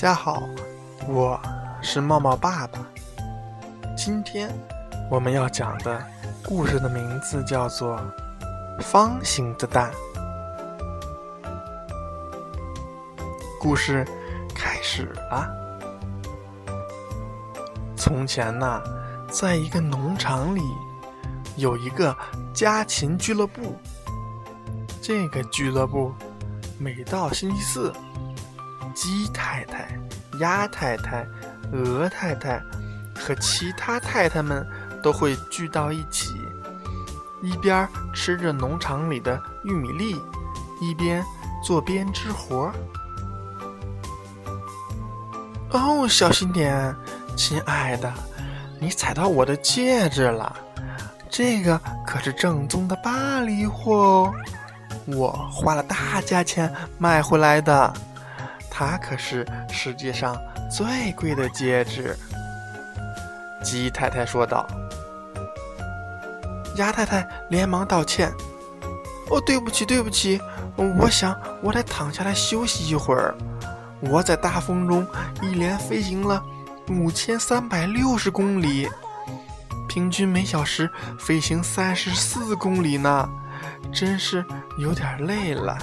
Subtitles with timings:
[0.00, 0.48] 大家好，
[1.06, 1.38] 我
[1.82, 2.78] 是茂茂爸爸。
[3.94, 4.50] 今天
[5.10, 6.02] 我们要讲的
[6.42, 8.00] 故事的名字叫做
[8.82, 9.92] 《方形的蛋》。
[13.60, 14.02] 故事
[14.54, 15.46] 开始了。
[17.94, 18.82] 从前呢，
[19.30, 20.62] 在一个农场里，
[21.56, 22.16] 有一个
[22.54, 23.76] 家禽俱乐部。
[25.02, 26.14] 这个俱乐部
[26.78, 27.92] 每到星期四。
[28.94, 29.88] 鸡太太、
[30.38, 31.26] 鸭太太、
[31.72, 32.62] 鹅太太
[33.18, 34.66] 和其他太太们
[35.02, 36.34] 都会聚到一起，
[37.42, 40.20] 一边吃着农场里的玉米粒，
[40.80, 41.24] 一边
[41.64, 42.72] 做编织活。
[45.70, 46.94] 哦，小心点，
[47.36, 48.12] 亲爱的，
[48.80, 50.54] 你踩到我的戒指了。
[51.28, 54.34] 这个可是正宗的巴黎货哦，
[55.06, 57.94] 我花了大价钱买回来的。
[58.80, 60.34] 它可是世界上
[60.70, 62.16] 最贵的戒指，
[63.62, 64.66] 鸡太太说道。
[66.76, 68.32] 鸭太太连忙道歉
[69.28, 70.40] ：“哦，对不起，对不起，
[70.98, 73.34] 我想我得躺下来休息一会儿。
[74.00, 75.06] 我在大风中
[75.42, 76.42] 一连飞行了
[76.88, 78.88] 五千三百六十公里，
[79.90, 83.28] 平均每小时飞行三十四公里呢，
[83.92, 84.42] 真是
[84.78, 85.76] 有点累了。”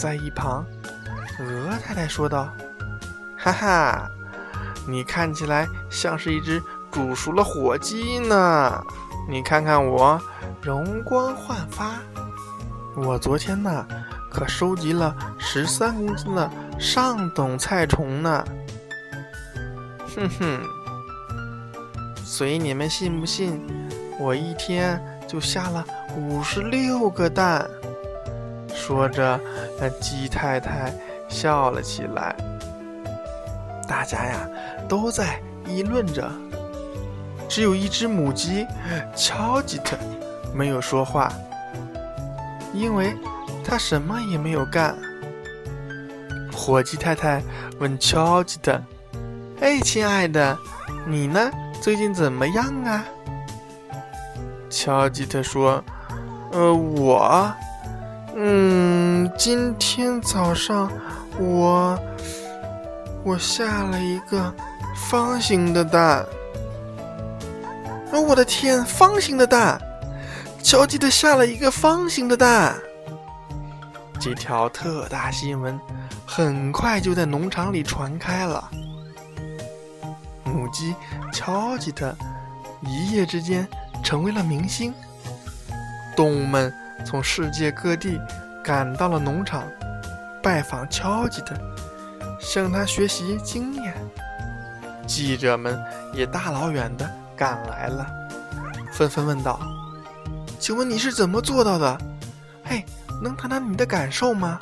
[0.00, 0.64] 在一旁，
[1.38, 2.48] 鹅太太说道
[3.36, 4.10] ：“哈哈，
[4.88, 6.58] 你看起来像是一只
[6.90, 8.82] 煮熟了火鸡呢。
[9.28, 10.18] 你看看我，
[10.62, 11.96] 容光焕发。
[12.96, 13.86] 我昨天呢，
[14.32, 18.42] 可收集了十三公斤的上等菜虫呢。
[20.16, 20.62] 哼哼，
[22.24, 23.62] 随你们信不信，
[24.18, 25.84] 我一天就下了
[26.16, 27.68] 五十六个蛋。”
[28.90, 29.38] 说着，
[29.80, 30.92] 那鸡太太
[31.28, 32.34] 笑了起来。
[33.86, 34.48] 大家呀，
[34.88, 36.28] 都在议论着。
[37.48, 38.66] 只有一只母鸡
[39.14, 39.96] 乔吉特
[40.52, 41.32] 没有说话，
[42.74, 43.14] 因为
[43.64, 44.98] 它什么也没有干。
[46.52, 47.40] 火鸡太太
[47.78, 48.82] 问乔吉特
[49.62, 50.58] ：“哎，亲爱的，
[51.06, 51.48] 你呢？
[51.80, 53.04] 最近怎么样啊？”
[54.68, 55.80] 乔吉特说
[56.50, 57.54] ：“呃，我。”
[58.42, 58.69] 嗯，
[59.36, 60.90] 今天早上
[61.38, 61.98] 我
[63.24, 64.54] 我下了一个
[64.96, 66.24] 方形的蛋。
[68.12, 69.80] 哦，我的天，方形的蛋！
[70.62, 72.74] 乔吉特下了一个方形的蛋。
[74.18, 75.78] 这条特大新闻
[76.26, 78.70] 很快就在农场里传开了。
[80.44, 80.94] 母鸡
[81.32, 82.14] 乔吉特
[82.82, 83.66] 一夜之间
[84.02, 84.92] 成为了明星，
[86.16, 86.72] 动物们。
[87.02, 88.20] 从世界各地
[88.70, 89.64] 赶到了农场，
[90.40, 91.56] 拜访乔吉特，
[92.38, 93.92] 向他学习经验。
[95.08, 95.76] 记者们
[96.12, 98.06] 也大老远的赶来了，
[98.92, 99.58] 纷纷问道
[100.60, 101.98] ：“请问你是怎么做到的？
[102.62, 102.84] 嘿，
[103.20, 104.60] 能谈谈你的感受吗？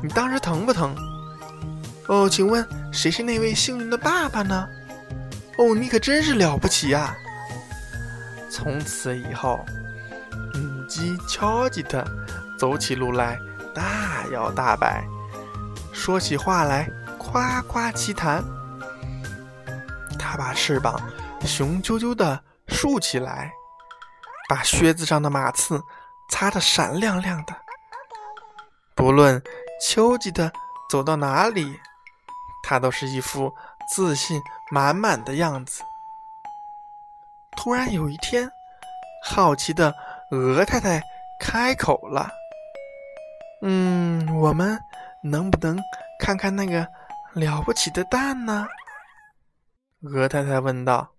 [0.00, 0.94] 你当时疼不疼？
[2.06, 4.68] 哦，请问谁是那位幸运的爸爸呢？
[5.58, 7.12] 哦，你可真是了不起呀！
[8.48, 9.66] 从此以后。”
[10.54, 12.04] 母鸡乔吉特
[12.60, 13.38] 走起路来
[13.74, 15.02] 大摇大摆，
[15.94, 16.86] 说起话来
[17.18, 18.44] 夸夸其谈。
[20.18, 21.00] 他把翅膀
[21.40, 22.38] 雄赳赳地
[22.68, 23.50] 竖起来，
[24.46, 25.80] 把靴子上的马刺
[26.28, 27.56] 擦得闪亮亮的。
[28.94, 29.42] 不论
[29.80, 30.52] 秋季的
[30.90, 31.80] 走到哪里，
[32.62, 33.54] 他都是一副
[33.90, 34.38] 自信
[34.70, 35.82] 满满的样子。
[37.56, 38.50] 突然有一天，
[39.24, 39.94] 好奇的。
[40.32, 41.02] 鹅太太
[41.40, 42.30] 开口了
[43.62, 44.78] ：“嗯，我们
[45.22, 45.78] 能不能
[46.18, 46.86] 看看那个
[47.34, 48.66] 了不起的蛋呢？”
[50.02, 51.14] 鹅太太问道。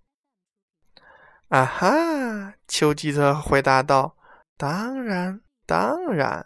[1.49, 4.15] “啊哈！”丘吉特回答道
[4.57, 6.45] ，“当然，当然。”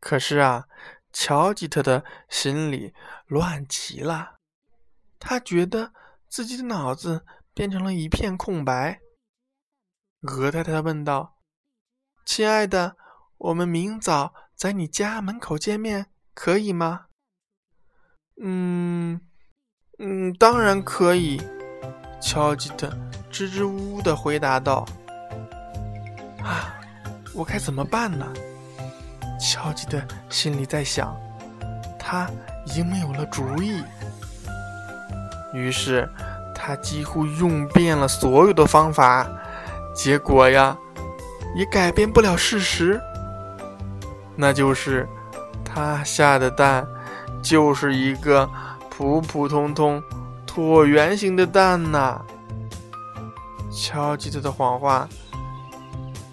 [0.00, 0.66] 可是啊，
[1.12, 2.94] 乔吉特的心里
[3.26, 4.38] 乱极了，
[5.18, 5.92] 他觉得
[6.28, 9.00] 自己的脑子变成了一片空白。
[10.22, 11.36] 鹅太太问道
[12.24, 12.96] ：“亲爱的，
[13.40, 17.06] 我们明早在你家门口见面，可以吗
[18.42, 19.18] ？”“嗯，
[19.98, 21.40] 嗯，当然可以。”
[22.20, 22.92] 乔吉特
[23.30, 24.86] 支支吾吾的回答道。
[26.44, 26.78] “啊，
[27.34, 28.30] 我该怎么办呢？”
[29.40, 29.98] 乔吉特
[30.28, 31.18] 心里在想，
[31.98, 32.30] 他
[32.66, 33.82] 已经没有了主意。
[35.54, 36.06] 于是，
[36.54, 39.26] 他几乎用遍了所有的方法。
[39.96, 40.76] 结果呀，
[41.56, 43.00] 也改变不了事实，
[44.40, 45.06] 那就是
[45.62, 46.86] 它下的蛋
[47.42, 48.48] 就是一个
[48.88, 50.02] 普普通通
[50.46, 52.18] 椭圆形的蛋呐。
[53.70, 55.06] 乔吉特的谎话，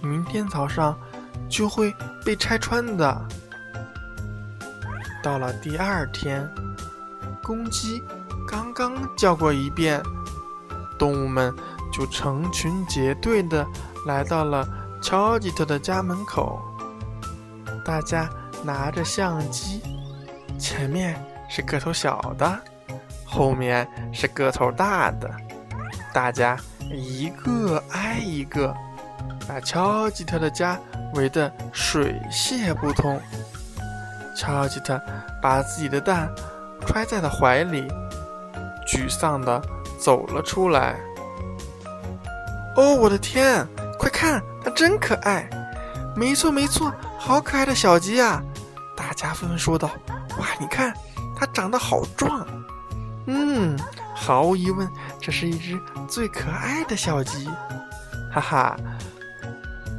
[0.02, 0.98] 明天早上
[1.50, 1.94] 就会
[2.24, 3.28] 被拆穿的。
[5.22, 6.50] 到了第二天，
[7.44, 8.02] 公鸡
[8.48, 10.02] 刚刚叫过一遍，
[10.98, 11.54] 动物们
[11.92, 13.68] 就成群结队的
[14.06, 14.66] 来到了
[15.02, 16.62] 乔吉特的家门口。
[17.88, 18.30] 大家
[18.64, 19.82] 拿着相机，
[20.60, 21.16] 前面
[21.48, 22.60] 是个头小的，
[23.26, 25.32] 后面是个头大的，
[26.14, 26.58] 大家。
[26.90, 28.74] 一个挨一个，
[29.48, 30.80] 把乔吉特的家
[31.16, 33.20] 围得水泄不通。
[34.36, 35.02] 乔吉特
[35.42, 36.30] 把自己的蛋
[36.86, 37.88] 揣在了怀里，
[38.88, 39.62] 沮丧地
[40.00, 40.96] 走了出来。
[42.78, 43.68] 哦，我的天！
[43.98, 45.50] 快看，它真可爱！
[46.16, 46.90] 没错，没错，
[47.28, 48.42] 好可爱的小鸡啊！
[48.96, 49.92] 大家纷纷说道
[50.40, 50.94] ：“哇，你看，
[51.36, 52.48] 它长得好壮。”
[53.28, 53.78] 嗯。
[54.16, 54.90] 毫无疑问，
[55.20, 55.78] 这是一只
[56.08, 57.50] 最可爱的小鸡，
[58.32, 58.78] 哈哈！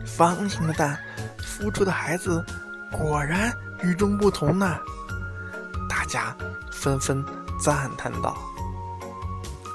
[0.06, 0.98] 方形的蛋
[1.38, 2.42] 孵出的孩子
[2.90, 3.52] 果然
[3.82, 4.78] 与众不同呢，
[5.86, 6.34] 大家
[6.72, 7.22] 纷纷
[7.60, 8.34] 赞叹道。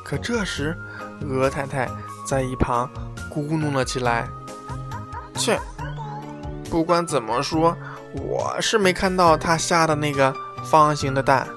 [0.04, 0.76] 可这时，
[1.22, 1.88] 鹅太太
[2.26, 2.90] 在一旁
[3.32, 4.28] 咕哝了起来
[5.38, 5.60] ：“切，
[6.74, 7.78] 不管怎么说，
[8.14, 10.34] 我是没看到他下的那个
[10.66, 11.48] 方形的蛋。”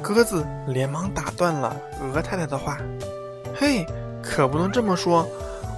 [0.00, 2.78] 鸽子连忙打断了鹅太太的话
[3.54, 3.84] ：“嘿，
[4.22, 5.28] 可不能这么说，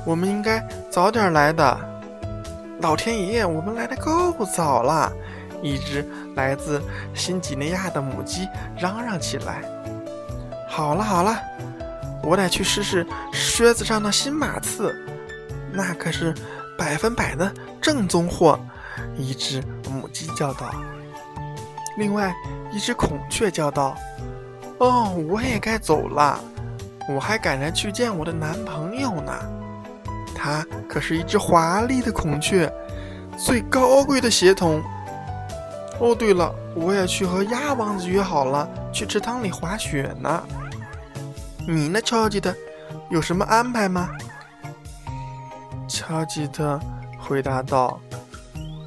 [0.04, 1.76] 我们应该早点来的。”
[2.80, 5.12] 老天爷，我们来的够早了！
[5.60, 6.80] 一只来自
[7.14, 8.48] 新几内亚的母鸡
[8.78, 9.60] 嚷嚷起来
[10.70, 11.36] ：“好了好了，
[12.22, 14.94] 我得去试试靴子上的新马刺，
[15.72, 16.32] 那可是
[16.76, 18.58] 百分百的正宗货。”
[19.16, 20.74] 一只母鸡叫道。
[21.98, 22.34] 另外
[22.72, 23.94] 一只孔雀叫道。
[24.78, 26.38] 哦，我也该走了，
[27.08, 29.32] 我还赶着去见我的男朋友呢。
[30.34, 32.70] 他可是一只华丽的孔雀，
[33.38, 34.82] 最高贵的血统。
[35.98, 40.42] 哦，对了，我也去和鸭王子约好了，去池塘里滑雪呢。
[41.66, 42.54] 你呢，乔吉特，
[43.10, 44.10] 有什么安排吗？
[45.88, 46.78] 乔吉特
[47.18, 48.00] 回答道：“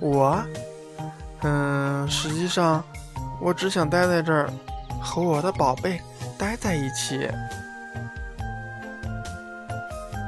[0.02, 0.42] 我，
[1.42, 2.84] 嗯，实际上，
[3.42, 4.50] 我只想待在这儿。”
[5.02, 6.02] 和我的宝贝
[6.38, 7.32] 待在一起。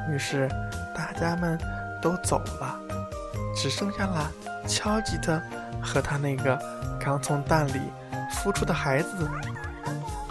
[0.08, 0.48] 于是，
[0.96, 1.58] 大家们
[2.00, 2.80] 都走了，
[3.54, 4.32] 只剩下了
[4.66, 5.38] 乔吉特
[5.82, 6.58] 和他那个
[6.98, 7.82] 刚从蛋里
[8.32, 9.30] 孵出的孩子。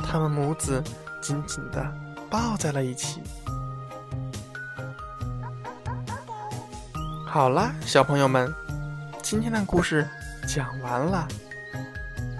[0.10, 0.84] 他们母子
[1.22, 1.86] 紧紧地
[2.28, 3.22] 抱在了一起。
[7.34, 8.54] 好啦，小朋友们，
[9.24, 10.06] 今天的故事
[10.46, 11.26] 讲完了。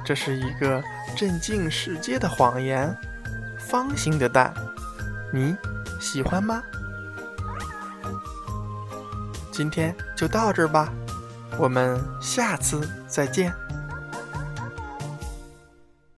[0.04, 0.84] 这是一个。
[1.16, 2.94] 震惊世界的谎言，
[3.58, 4.54] 方形的蛋，
[5.32, 5.56] 你
[6.00, 6.64] 喜欢吗？
[9.52, 10.90] 今天就到这儿吧，
[11.58, 13.54] 我们下次再见。